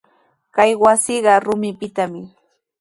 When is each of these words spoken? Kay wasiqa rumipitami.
Kay 0.55 0.71
wasiqa 0.83 1.33
rumipitami. 1.45 2.21